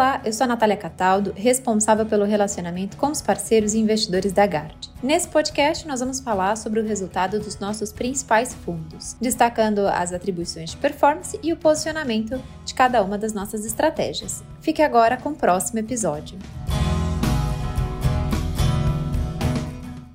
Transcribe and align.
Olá, 0.00 0.18
eu 0.24 0.32
sou 0.32 0.44
a 0.44 0.48
Natália 0.48 0.78
Cataldo, 0.78 1.34
responsável 1.36 2.06
pelo 2.06 2.24
relacionamento 2.24 2.96
com 2.96 3.08
os 3.08 3.20
parceiros 3.20 3.74
e 3.74 3.78
investidores 3.78 4.32
da 4.32 4.46
Gard. 4.46 4.90
Nesse 5.02 5.28
podcast, 5.28 5.86
nós 5.86 6.00
vamos 6.00 6.20
falar 6.20 6.56
sobre 6.56 6.80
o 6.80 6.82
resultado 6.82 7.38
dos 7.38 7.58
nossos 7.58 7.92
principais 7.92 8.54
fundos, 8.54 9.14
destacando 9.20 9.86
as 9.86 10.10
atribuições 10.14 10.70
de 10.70 10.78
performance 10.78 11.38
e 11.42 11.52
o 11.52 11.56
posicionamento 11.58 12.42
de 12.64 12.72
cada 12.72 13.02
uma 13.02 13.18
das 13.18 13.34
nossas 13.34 13.66
estratégias. 13.66 14.42
Fique 14.62 14.80
agora 14.80 15.18
com 15.18 15.32
o 15.32 15.36
próximo 15.36 15.80
episódio. 15.80 16.38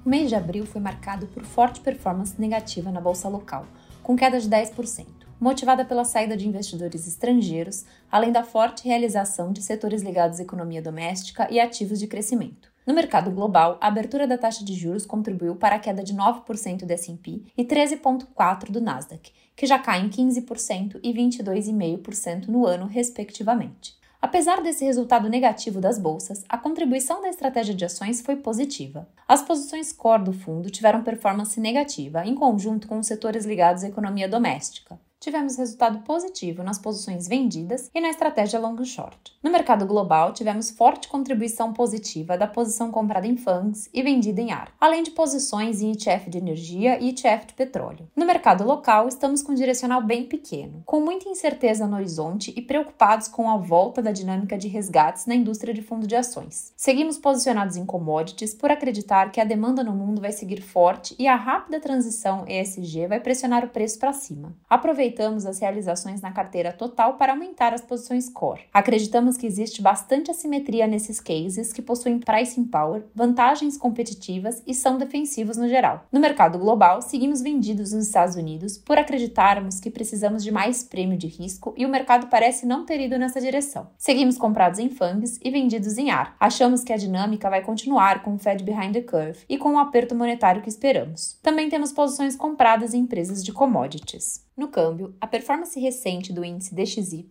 O 0.04 0.10
mês 0.10 0.30
de 0.30 0.34
abril 0.34 0.66
foi 0.66 0.82
marcado 0.82 1.28
por 1.28 1.44
forte 1.44 1.80
performance 1.82 2.34
negativa 2.42 2.90
na 2.90 3.00
bolsa 3.00 3.30
local, 3.30 3.68
com 4.02 4.16
queda 4.16 4.40
de 4.40 4.50
10% 4.50 5.25
motivada 5.46 5.86
pela 5.86 6.04
saída 6.04 6.36
de 6.36 6.48
investidores 6.48 7.08
estrangeiros, 7.08 7.86
além 8.12 8.32
da 8.32 8.42
forte 8.42 8.84
realização 8.84 9.54
de 9.54 9.62
setores 9.62 10.02
ligados 10.02 10.40
à 10.40 10.42
economia 10.42 10.82
doméstica 10.82 11.48
e 11.52 11.60
ativos 11.60 12.00
de 12.00 12.08
crescimento. 12.08 12.74
No 12.84 12.96
mercado 12.96 13.30
global, 13.30 13.78
a 13.80 13.86
abertura 13.86 14.26
da 14.26 14.40
taxa 14.40 14.66
de 14.66 14.74
juros 14.74 15.06
contribuiu 15.06 15.56
para 15.56 15.76
a 15.76 15.80
queda 15.80 16.04
de 16.04 16.16
9% 16.16 16.84
do 16.84 16.92
S&P 16.92 17.44
e 17.56 17.64
13,4% 17.64 18.72
do 18.72 18.82
Nasdaq, 18.82 19.32
que 19.56 19.68
já 19.68 19.78
cai 19.78 20.02
em 20.02 20.10
15% 20.10 21.00
e 21.04 21.14
22,5% 21.14 22.48
no 22.48 22.66
ano, 22.66 22.88
respectivamente. 22.88 23.96
Apesar 24.20 24.64
desse 24.64 24.84
resultado 24.84 25.30
negativo 25.30 25.80
das 25.80 26.00
bolsas, 26.00 26.44
a 26.50 26.58
contribuição 26.58 27.22
da 27.22 27.30
estratégia 27.30 27.76
de 27.76 27.86
ações 27.86 28.20
foi 28.20 28.36
positiva. 28.36 29.08
As 29.28 29.44
posições 29.44 29.94
core 29.94 30.24
do 30.24 30.34
fundo 30.34 30.72
tiveram 30.72 31.04
performance 31.04 31.60
negativa, 31.60 32.26
em 32.26 32.34
conjunto 32.34 32.88
com 32.88 32.98
os 32.98 33.06
setores 33.06 33.46
ligados 33.46 33.84
à 33.84 33.88
economia 33.88 34.28
doméstica 34.28 35.00
tivemos 35.26 35.58
resultado 35.58 36.00
positivo 36.04 36.62
nas 36.62 36.78
posições 36.78 37.28
vendidas 37.28 37.90
e 37.96 38.00
na 38.00 38.10
estratégia 38.10 38.60
long 38.60 38.86
short. 38.86 39.34
No 39.42 39.50
mercado 39.50 39.84
global, 39.86 40.32
tivemos 40.34 40.70
forte 40.70 41.08
contribuição 41.08 41.74
positiva 41.74 42.38
da 42.38 42.46
posição 42.46 42.92
comprada 42.92 43.26
em 43.26 43.36
funds 43.36 43.90
e 43.92 44.04
vendida 44.04 44.40
em 44.40 44.52
ar, 44.52 44.72
além 44.80 45.02
de 45.02 45.10
posições 45.10 45.82
em 45.82 45.92
ETF 45.92 46.30
de 46.30 46.38
energia 46.38 47.00
e 47.02 47.10
ETF 47.10 47.48
de 47.48 47.54
petróleo. 47.56 48.08
No 48.16 48.24
mercado 48.26 48.64
local, 48.64 49.08
estamos 49.08 49.42
com 49.42 49.52
um 49.52 49.56
direcional 49.56 50.00
bem 50.00 50.26
pequeno, 50.26 50.84
com 50.86 51.02
muita 51.02 51.28
incerteza 51.28 51.88
no 51.88 51.96
horizonte 51.96 52.54
e 52.56 52.62
preocupados 52.62 53.28
com 53.28 53.50
a 53.50 53.58
volta 53.58 54.04
da 54.04 54.12
dinâmica 54.12 54.56
de 54.56 54.68
resgates 54.68 55.26
na 55.26 55.34
indústria 55.34 55.74
de 55.74 55.82
fundo 55.82 56.06
de 56.06 56.16
ações. 56.16 56.72
Seguimos 56.78 57.18
posicionados 57.18 57.78
em 57.78 57.86
commodities 57.86 58.54
por 58.54 58.70
acreditar 58.70 59.32
que 59.32 59.42
a 59.42 59.46
demanda 59.46 59.84
no 59.84 59.94
mundo 59.94 60.22
vai 60.22 60.32
seguir 60.32 60.62
forte 60.62 61.16
e 61.18 61.28
a 61.28 61.36
rápida 61.36 61.80
transição 61.80 62.46
ESG 62.48 63.08
vai 63.08 63.20
pressionar 63.20 63.66
o 63.66 63.70
preço 63.70 63.98
para 63.98 64.14
cima. 64.14 64.56
Aproveitando 64.70 65.15
aproveitamos 65.16 65.46
as 65.46 65.60
realizações 65.60 66.22
na 66.22 66.32
carteira 66.32 66.74
total 66.74 67.14
para 67.14 67.32
aumentar 67.32 67.74
as 67.74 67.82
posições 67.82 68.30
core. 68.30 68.64
Acreditamos 68.74 69.38
que 69.38 69.48
existe 69.48 69.82
bastante 69.82 70.30
assimetria 70.30 70.88
nesses 70.88 71.20
cases 71.20 71.72
que 71.72 71.82
possuem 71.82 72.20
pricing 72.20 72.66
power, 72.66 73.04
vantagens 73.16 73.78
competitivas 73.78 74.62
e 74.68 74.74
são 74.74 74.98
defensivos 74.98 75.56
no 75.56 75.70
geral. 75.70 76.06
No 76.12 76.20
mercado 76.20 76.60
global, 76.60 77.02
seguimos 77.02 77.42
vendidos 77.42 77.94
nos 77.94 78.08
Estados 78.08 78.36
Unidos 78.36 78.78
por 78.78 78.98
acreditarmos 78.98 79.80
que 79.80 79.90
precisamos 79.90 80.44
de 80.44 80.52
mais 80.52 80.84
prêmio 80.84 81.18
de 81.18 81.28
risco 81.28 81.74
e 81.78 81.86
o 81.86 81.90
mercado 81.90 82.28
parece 82.28 82.66
não 82.66 82.86
ter 82.86 83.00
ido 83.00 83.18
nessa 83.18 83.40
direção. 83.40 83.88
Seguimos 83.98 84.38
comprados 84.38 84.80
em 84.80 84.90
FANGs 84.90 85.40
e 85.42 85.50
vendidos 85.50 85.98
em 85.98 86.12
AR. 86.12 86.36
Achamos 86.40 86.84
que 86.84 86.92
a 86.92 86.98
dinâmica 86.98 87.50
vai 87.50 87.62
continuar 87.62 88.22
com 88.22 88.36
o 88.36 88.40
Fed 88.40 88.64
behind 88.64 88.94
the 88.94 89.02
curve 89.02 89.40
e 89.48 89.58
com 89.58 89.76
o 89.76 89.80
aperto 89.80 90.14
monetário 90.14 90.62
que 90.62 90.70
esperamos. 90.70 91.38
Também 91.42 91.70
temos 91.70 91.94
posições 91.94 92.36
compradas 92.36 92.94
em 92.94 93.00
empresas 93.00 93.44
de 93.44 93.54
commodities. 93.54 94.45
No 94.58 94.70
câmbio, 94.70 95.14
a 95.20 95.28
performance 95.28 95.78
recente 95.78 96.32
do 96.32 96.46
índice 96.46 96.74
DXY, 96.74 97.28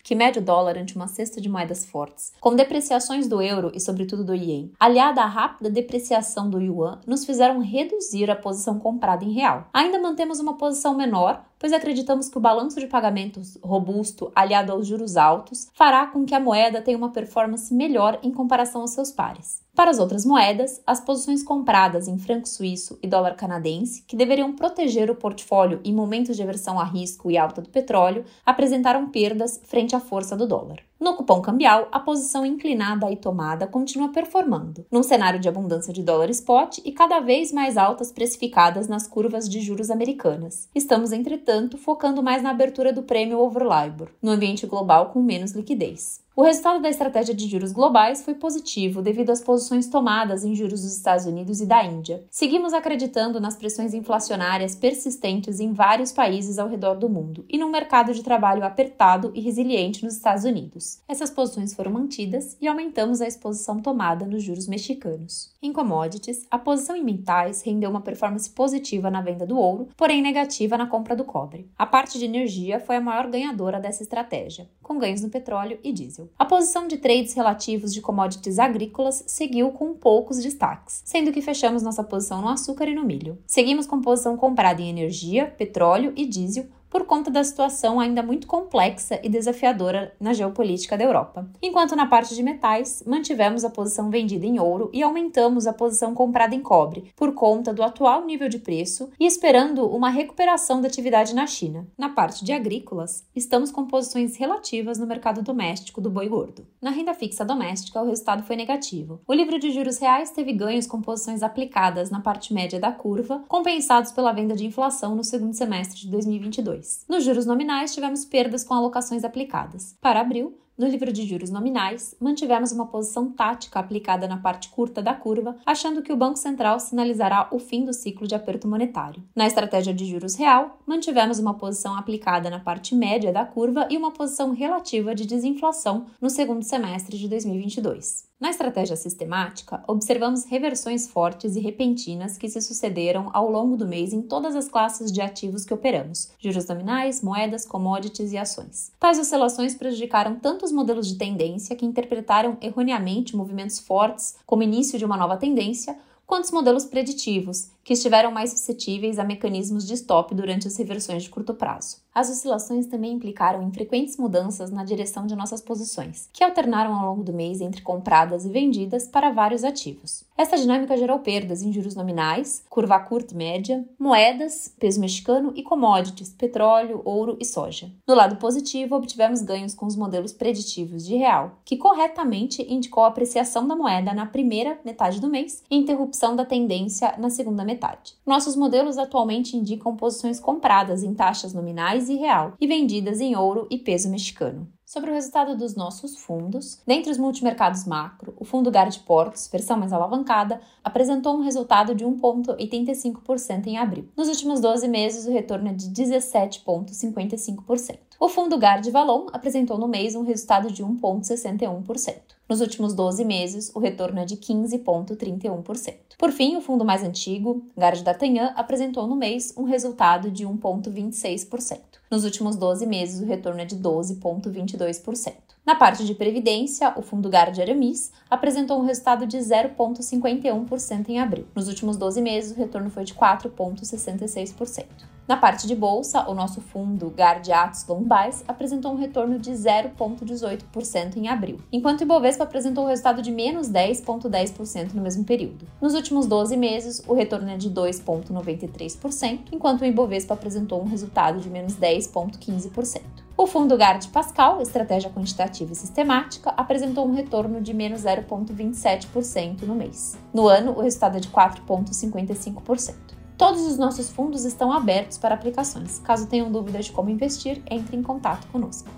que 0.00 0.14
mede 0.14 0.38
o 0.38 0.42
dólar 0.42 0.78
ante 0.78 0.94
uma 0.94 1.08
cesta 1.08 1.40
de 1.40 1.48
moedas 1.48 1.84
fortes, 1.84 2.32
com 2.40 2.54
depreciações 2.54 3.26
do 3.26 3.42
euro 3.42 3.72
e 3.74 3.80
sobretudo 3.80 4.22
do 4.24 4.32
ien, 4.32 4.70
aliada 4.78 5.20
à 5.20 5.26
rápida 5.26 5.68
depreciação 5.68 6.48
do 6.48 6.60
yuan, 6.60 7.00
nos 7.04 7.26
fizeram 7.26 7.58
reduzir 7.58 8.30
a 8.30 8.36
posição 8.36 8.78
comprada 8.78 9.24
em 9.24 9.32
real. 9.32 9.68
Ainda 9.72 9.98
mantemos 9.98 10.38
uma 10.38 10.56
posição 10.56 10.96
menor, 10.96 11.44
pois 11.58 11.72
acreditamos 11.72 12.28
que 12.28 12.38
o 12.38 12.40
balanço 12.40 12.78
de 12.78 12.86
pagamentos 12.86 13.58
robusto, 13.62 14.30
aliado 14.34 14.72
aos 14.72 14.86
juros 14.86 15.16
altos, 15.16 15.68
fará 15.74 16.06
com 16.06 16.24
que 16.24 16.34
a 16.34 16.40
moeda 16.40 16.80
tenha 16.80 16.96
uma 16.96 17.12
performance 17.12 17.72
melhor 17.74 18.18
em 18.22 18.30
comparação 18.30 18.82
aos 18.82 18.90
seus 18.90 19.10
pares. 19.10 19.62
Para 19.74 19.90
as 19.90 19.98
outras 19.98 20.24
moedas, 20.24 20.80
as 20.86 21.00
posições 21.00 21.42
compradas 21.42 22.08
em 22.08 22.18
franco 22.18 22.48
suíço 22.48 22.98
e 23.02 23.06
dólar 23.06 23.36
canadense, 23.36 24.02
que 24.02 24.16
deveriam 24.16 24.52
proteger 24.52 25.10
o 25.10 25.14
portfólio 25.14 25.80
em 25.84 25.94
momentos 25.94 26.36
de 26.36 26.42
aversão 26.42 26.80
a 26.80 26.84
risco 26.84 27.30
e 27.30 27.38
alta 27.38 27.62
do 27.62 27.68
petróleo, 27.68 28.24
apresentaram 28.44 29.08
perdas 29.08 29.60
frente 29.64 29.94
à 29.94 30.00
força 30.00 30.36
do 30.36 30.46
dólar. 30.48 30.87
No 31.00 31.14
cupom 31.14 31.40
cambial, 31.40 31.86
a 31.92 32.00
posição 32.00 32.44
inclinada 32.44 33.08
e 33.08 33.16
tomada 33.16 33.68
continua 33.68 34.08
performando, 34.08 34.84
num 34.90 35.02
cenário 35.04 35.38
de 35.38 35.48
abundância 35.48 35.92
de 35.92 36.02
dólar 36.02 36.28
spot 36.30 36.78
e 36.84 36.90
cada 36.90 37.20
vez 37.20 37.52
mais 37.52 37.76
altas 37.76 38.10
precificadas 38.10 38.88
nas 38.88 39.06
curvas 39.06 39.48
de 39.48 39.60
juros 39.60 39.90
americanas. 39.90 40.68
Estamos, 40.74 41.12
entretanto, 41.12 41.78
focando 41.78 42.20
mais 42.20 42.42
na 42.42 42.50
abertura 42.50 42.92
do 42.92 43.04
prêmio 43.04 43.38
over 43.38 43.62
LIBOR, 43.62 44.08
no 44.20 44.32
ambiente 44.32 44.66
global 44.66 45.10
com 45.10 45.22
menos 45.22 45.52
liquidez. 45.52 46.20
O 46.38 46.44
resultado 46.44 46.80
da 46.80 46.88
estratégia 46.88 47.34
de 47.34 47.48
juros 47.48 47.72
globais 47.72 48.22
foi 48.22 48.32
positivo 48.32 49.02
devido 49.02 49.30
às 49.30 49.42
posições 49.42 49.88
tomadas 49.88 50.44
em 50.44 50.54
juros 50.54 50.82
dos 50.82 50.96
Estados 50.96 51.26
Unidos 51.26 51.60
e 51.60 51.66
da 51.66 51.84
Índia. 51.84 52.24
Seguimos 52.30 52.72
acreditando 52.72 53.40
nas 53.40 53.56
pressões 53.56 53.92
inflacionárias 53.92 54.76
persistentes 54.76 55.58
em 55.58 55.72
vários 55.72 56.12
países 56.12 56.56
ao 56.56 56.68
redor 56.68 56.94
do 56.94 57.08
mundo 57.08 57.44
e 57.48 57.58
num 57.58 57.68
mercado 57.68 58.14
de 58.14 58.22
trabalho 58.22 58.62
apertado 58.62 59.32
e 59.34 59.40
resiliente 59.40 60.04
nos 60.04 60.14
Estados 60.14 60.44
Unidos. 60.44 61.00
Essas 61.08 61.28
posições 61.28 61.74
foram 61.74 61.90
mantidas 61.90 62.56
e 62.60 62.68
aumentamos 62.68 63.20
a 63.20 63.26
exposição 63.26 63.80
tomada 63.80 64.24
nos 64.24 64.44
juros 64.44 64.68
mexicanos. 64.68 65.52
Em 65.60 65.72
commodities, 65.72 66.46
a 66.52 66.56
posição 66.56 66.94
em 66.94 67.02
metais 67.02 67.62
rendeu 67.62 67.90
uma 67.90 68.00
performance 68.00 68.48
positiva 68.48 69.10
na 69.10 69.20
venda 69.20 69.44
do 69.44 69.58
ouro, 69.58 69.88
porém 69.96 70.22
negativa 70.22 70.78
na 70.78 70.86
compra 70.86 71.16
do 71.16 71.24
cobre. 71.24 71.68
A 71.76 71.84
parte 71.84 72.16
de 72.16 72.26
energia 72.26 72.78
foi 72.78 72.94
a 72.94 73.00
maior 73.00 73.26
ganhadora 73.26 73.80
dessa 73.80 74.04
estratégia, 74.04 74.70
com 74.80 75.00
ganhos 75.00 75.20
no 75.20 75.30
petróleo 75.30 75.80
e 75.82 75.92
diesel. 75.92 76.27
A 76.38 76.44
posição 76.44 76.88
de 76.88 76.96
trades 76.96 77.34
relativos 77.34 77.94
de 77.94 78.00
commodities 78.00 78.58
agrícolas 78.58 79.22
seguiu 79.26 79.70
com 79.70 79.94
poucos 79.94 80.42
destaques, 80.42 81.02
sendo 81.04 81.32
que 81.32 81.42
fechamos 81.42 81.82
nossa 81.82 82.02
posição 82.02 82.40
no 82.40 82.48
açúcar 82.48 82.88
e 82.88 82.94
no 82.94 83.04
milho. 83.04 83.38
Seguimos 83.46 83.86
com 83.86 84.00
posição 84.00 84.36
comprada 84.36 84.82
em 84.82 84.88
energia, 84.88 85.46
petróleo 85.56 86.12
e 86.16 86.26
diesel, 86.26 86.66
por 86.90 87.04
conta 87.04 87.30
da 87.30 87.44
situação 87.44 88.00
ainda 88.00 88.22
muito 88.22 88.46
complexa 88.46 89.20
e 89.22 89.28
desafiadora 89.28 90.14
na 90.20 90.32
geopolítica 90.32 90.96
da 90.96 91.04
Europa. 91.04 91.48
Enquanto 91.62 91.96
na 91.96 92.06
parte 92.06 92.34
de 92.34 92.42
metais, 92.42 93.02
mantivemos 93.06 93.64
a 93.64 93.70
posição 93.70 94.10
vendida 94.10 94.46
em 94.46 94.58
ouro 94.58 94.90
e 94.92 95.02
aumentamos 95.02 95.66
a 95.66 95.72
posição 95.72 96.14
comprada 96.14 96.54
em 96.54 96.60
cobre, 96.60 97.12
por 97.16 97.34
conta 97.34 97.72
do 97.72 97.82
atual 97.82 98.24
nível 98.24 98.48
de 98.48 98.58
preço 98.58 99.10
e 99.18 99.26
esperando 99.26 99.86
uma 99.86 100.10
recuperação 100.10 100.80
da 100.80 100.88
atividade 100.88 101.34
na 101.34 101.46
China. 101.46 101.86
Na 101.96 102.08
parte 102.08 102.44
de 102.44 102.52
agrícolas, 102.52 103.24
estamos 103.34 103.70
com 103.70 103.86
posições 103.86 104.36
relativas 104.36 104.98
no 104.98 105.06
mercado 105.06 105.42
doméstico 105.42 106.00
do 106.00 106.10
boi 106.10 106.28
gordo. 106.28 106.66
Na 106.80 106.90
renda 106.90 107.14
fixa 107.14 107.44
doméstica, 107.44 108.02
o 108.02 108.06
resultado 108.06 108.42
foi 108.42 108.56
negativo. 108.56 109.20
O 109.26 109.34
livro 109.34 109.58
de 109.58 109.70
juros 109.70 109.98
reais 109.98 110.30
teve 110.30 110.52
ganhos 110.52 110.86
com 110.86 111.00
posições 111.00 111.42
aplicadas 111.42 112.10
na 112.10 112.20
parte 112.20 112.52
média 112.52 112.78
da 112.78 112.92
curva, 112.92 113.44
compensados 113.48 114.12
pela 114.12 114.32
venda 114.32 114.54
de 114.54 114.66
inflação 114.66 115.14
no 115.14 115.24
segundo 115.24 115.54
semestre 115.54 116.00
de 116.00 116.08
2022. 116.08 116.77
Nos 117.08 117.24
juros 117.24 117.46
nominais, 117.46 117.94
tivemos 117.94 118.24
perdas 118.24 118.64
com 118.64 118.74
alocações 118.74 119.24
aplicadas. 119.24 119.96
Para 120.00 120.20
abril, 120.20 120.56
no 120.78 120.86
livro 120.86 121.12
de 121.12 121.26
juros 121.26 121.50
nominais, 121.50 122.14
mantivemos 122.20 122.70
uma 122.70 122.86
posição 122.86 123.32
tática 123.32 123.80
aplicada 123.80 124.28
na 124.28 124.36
parte 124.36 124.68
curta 124.68 125.02
da 125.02 125.12
curva, 125.12 125.56
achando 125.66 126.02
que 126.02 126.12
o 126.12 126.16
Banco 126.16 126.38
Central 126.38 126.78
sinalizará 126.78 127.48
o 127.50 127.58
fim 127.58 127.84
do 127.84 127.92
ciclo 127.92 128.28
de 128.28 128.36
aperto 128.36 128.68
monetário. 128.68 129.20
Na 129.34 129.48
estratégia 129.48 129.92
de 129.92 130.06
juros 130.06 130.36
real, 130.36 130.78
mantivemos 130.86 131.40
uma 131.40 131.54
posição 131.54 131.96
aplicada 131.96 132.48
na 132.48 132.60
parte 132.60 132.94
média 132.94 133.32
da 133.32 133.44
curva 133.44 133.88
e 133.90 133.96
uma 133.96 134.12
posição 134.12 134.52
relativa 134.52 135.16
de 135.16 135.26
desinflação 135.26 136.06
no 136.20 136.30
segundo 136.30 136.62
semestre 136.62 137.18
de 137.18 137.26
2022. 137.28 138.27
Na 138.40 138.50
estratégia 138.50 138.94
sistemática, 138.94 139.82
observamos 139.88 140.44
reversões 140.44 141.08
fortes 141.08 141.56
e 141.56 141.60
repentinas 141.60 142.38
que 142.38 142.48
se 142.48 142.62
sucederam 142.62 143.30
ao 143.32 143.50
longo 143.50 143.76
do 143.76 143.84
mês 143.84 144.12
em 144.12 144.22
todas 144.22 144.54
as 144.54 144.68
classes 144.68 145.10
de 145.10 145.20
ativos 145.20 145.64
que 145.64 145.74
operamos: 145.74 146.30
juros 146.38 146.64
nominais, 146.68 147.20
moedas, 147.20 147.66
commodities 147.66 148.30
e 148.30 148.38
ações. 148.38 148.92
Tais 149.00 149.18
oscilações 149.18 149.74
prejudicaram 149.74 150.36
tanto 150.36 150.64
os 150.64 150.70
modelos 150.70 151.08
de 151.08 151.18
tendência, 151.18 151.74
que 151.74 151.84
interpretaram 151.84 152.56
erroneamente 152.60 153.34
movimentos 153.34 153.80
fortes 153.80 154.36
como 154.46 154.62
início 154.62 155.00
de 155.00 155.04
uma 155.04 155.16
nova 155.16 155.36
tendência, 155.36 155.98
quanto 156.24 156.44
os 156.44 156.52
modelos 156.52 156.84
preditivos, 156.84 157.72
que 157.88 157.94
estiveram 157.94 158.30
mais 158.30 158.50
suscetíveis 158.50 159.18
a 159.18 159.24
mecanismos 159.24 159.86
de 159.86 159.94
stop 159.94 160.34
durante 160.34 160.68
as 160.68 160.76
reversões 160.76 161.22
de 161.22 161.30
curto 161.30 161.54
prazo. 161.54 161.96
As 162.14 162.28
oscilações 162.28 162.84
também 162.86 163.12
implicaram 163.12 163.62
em 163.62 163.72
frequentes 163.72 164.18
mudanças 164.18 164.70
na 164.70 164.84
direção 164.84 165.26
de 165.26 165.34
nossas 165.34 165.62
posições, 165.62 166.28
que 166.30 166.44
alternaram 166.44 166.92
ao 166.92 167.06
longo 167.06 167.24
do 167.24 167.32
mês 167.32 167.62
entre 167.62 167.80
compradas 167.80 168.44
e 168.44 168.50
vendidas 168.50 169.06
para 169.06 169.30
vários 169.30 169.64
ativos. 169.64 170.24
Essa 170.36 170.58
dinâmica 170.58 170.98
gerou 170.98 171.20
perdas 171.20 171.62
em 171.62 171.72
juros 171.72 171.94
nominais, 171.94 172.62
curva 172.68 172.98
curta 173.00 173.32
e 173.32 173.36
média, 173.36 173.82
moedas, 173.98 174.74
peso 174.78 175.00
mexicano 175.00 175.52
e 175.54 175.62
commodities, 175.62 176.28
petróleo, 176.30 177.00
ouro 177.06 177.38
e 177.40 177.44
soja. 177.44 177.90
Do 178.06 178.14
lado 178.14 178.36
positivo, 178.36 178.96
obtivemos 178.96 179.40
ganhos 179.40 179.74
com 179.74 179.86
os 179.86 179.96
modelos 179.96 180.32
preditivos 180.32 181.06
de 181.06 181.16
real, 181.16 181.58
que 181.64 181.76
corretamente 181.76 182.62
indicou 182.62 183.04
a 183.04 183.08
apreciação 183.08 183.66
da 183.66 183.76
moeda 183.76 184.12
na 184.12 184.26
primeira 184.26 184.78
metade 184.84 185.20
do 185.20 185.30
mês 185.30 185.62
e 185.70 185.76
interrupção 185.76 186.36
da 186.36 186.44
tendência 186.44 187.14
na 187.16 187.30
segunda 187.30 187.64
metade. 187.64 187.77
Nossos 188.26 188.56
modelos 188.56 188.98
atualmente 188.98 189.56
indicam 189.56 189.96
posições 189.96 190.38
compradas 190.38 191.02
em 191.02 191.14
taxas 191.14 191.52
nominais 191.52 192.08
e 192.08 192.16
real 192.16 192.54
e 192.60 192.66
vendidas 192.66 193.20
em 193.20 193.36
ouro 193.36 193.66
e 193.70 193.78
peso 193.78 194.10
mexicano. 194.10 194.70
Sobre 194.88 195.10
o 195.10 195.12
resultado 195.12 195.54
dos 195.54 195.74
nossos 195.74 196.16
fundos, 196.16 196.80
dentre 196.86 197.12
os 197.12 197.18
multimercados 197.18 197.84
macro, 197.84 198.32
o 198.38 198.44
fundo 198.46 198.70
Guard 198.70 198.98
Portos, 199.00 199.46
versão 199.52 199.76
mais 199.76 199.92
alavancada, 199.92 200.62
apresentou 200.82 201.36
um 201.36 201.42
resultado 201.42 201.94
de 201.94 202.06
1,85% 202.06 203.66
em 203.66 203.76
abril. 203.76 204.08
Nos 204.16 204.28
últimos 204.28 204.60
12 204.60 204.88
meses, 204.88 205.26
o 205.26 205.30
retorno 205.30 205.68
é 205.68 205.74
de 205.74 205.90
17,55%. 205.90 207.98
O 208.18 208.30
fundo 208.30 208.56
Guard 208.56 208.88
Valon 208.88 209.26
apresentou 209.30 209.76
no 209.76 209.86
mês 209.86 210.14
um 210.14 210.22
resultado 210.22 210.72
de 210.72 210.82
1,61%. 210.82 212.14
Nos 212.48 212.62
últimos 212.62 212.94
12 212.94 213.26
meses, 213.26 213.70
o 213.74 213.80
retorno 213.80 214.20
é 214.20 214.24
de 214.24 214.38
15,31%. 214.38 215.96
Por 216.16 216.32
fim, 216.32 216.56
o 216.56 216.62
fundo 216.62 216.82
mais 216.82 217.04
antigo, 217.04 217.62
Guard 217.78 218.00
D'Artagnan, 218.00 218.54
apresentou 218.56 219.06
no 219.06 219.16
mês 219.16 219.52
um 219.54 219.64
resultado 219.64 220.30
de 220.30 220.46
1,26%. 220.46 221.97
Nos 222.10 222.24
últimos 222.24 222.56
12 222.56 222.86
meses, 222.86 223.20
o 223.20 223.26
retorno 223.26 223.60
é 223.60 223.64
de 223.64 223.76
12,22%. 223.76 225.34
Na 225.68 225.74
parte 225.74 226.06
de 226.06 226.14
previdência, 226.14 226.94
o 226.96 227.02
fundo 227.02 227.28
Guard 227.28 227.58
Aramis 227.58 228.10
apresentou 228.30 228.80
um 228.80 228.86
resultado 228.86 229.26
de 229.26 229.36
0,51% 229.36 231.10
em 231.10 231.20
abril. 231.20 231.44
Nos 231.54 231.68
últimos 231.68 231.98
12 231.98 232.22
meses, 232.22 232.52
o 232.52 232.58
retorno 232.58 232.88
foi 232.88 233.04
de 233.04 233.12
4,66%. 233.12 234.86
Na 235.28 235.36
parte 235.36 235.66
de 235.66 235.76
bolsa, 235.76 236.26
o 236.26 236.32
nosso 236.32 236.62
fundo 236.62 237.12
Atos 237.18 237.86
Lombais 237.86 238.42
apresentou 238.48 238.92
um 238.92 238.96
retorno 238.96 239.38
de 239.38 239.50
0,18% 239.50 241.18
em 241.18 241.28
abril, 241.28 241.60
enquanto 241.70 242.00
o 242.00 242.04
Ibovespa 242.04 242.44
apresentou 242.44 242.84
um 242.84 242.88
resultado 242.88 243.20
de 243.20 243.30
menos 243.30 243.68
10,10% 243.68 244.94
no 244.94 245.02
mesmo 245.02 245.24
período. 245.24 245.66
Nos 245.82 245.92
últimos 245.92 246.26
12 246.26 246.56
meses, 246.56 247.02
o 247.06 247.12
retorno 247.12 247.50
é 247.50 247.58
de 247.58 247.70
2,93%, 247.70 249.40
enquanto 249.52 249.82
o 249.82 249.84
Ibovespa 249.84 250.32
apresentou 250.32 250.80
um 250.80 250.86
resultado 250.86 251.40
de 251.40 251.50
menos 251.50 251.74
10,15%. 251.74 253.27
O 253.40 253.46
fundo 253.46 253.76
Guard 253.76 254.04
Pascal, 254.08 254.60
estratégia 254.60 255.10
quantitativa 255.10 255.72
e 255.72 255.76
sistemática, 255.76 256.52
apresentou 256.56 257.06
um 257.06 257.14
retorno 257.14 257.60
de 257.60 257.72
menos 257.72 258.02
0,27% 258.02 259.62
no 259.62 259.76
mês. 259.76 260.18
No 260.34 260.48
ano, 260.48 260.72
o 260.76 260.80
resultado 260.80 261.18
é 261.18 261.20
de 261.20 261.28
4,55%. 261.28 262.96
Todos 263.36 263.60
os 263.60 263.78
nossos 263.78 264.10
fundos 264.10 264.44
estão 264.44 264.72
abertos 264.72 265.18
para 265.18 265.36
aplicações. 265.36 266.00
Caso 266.00 266.26
tenham 266.26 266.50
dúvidas 266.50 266.86
de 266.86 266.92
como 266.92 267.10
investir, 267.10 267.62
entre 267.70 267.96
em 267.96 268.02
contato 268.02 268.48
conosco. 268.48 268.90